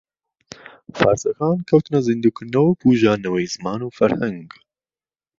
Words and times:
فارسەکان 0.97 1.57
کەوتنە 1.69 1.99
زیندو 2.07 2.33
کردنەوە 2.37 2.69
و 2.69 2.77
بوژاندنەوەی 2.81 3.51
زمان 3.55 3.81
و 3.83 3.93
فەرھەنگ 3.97 4.49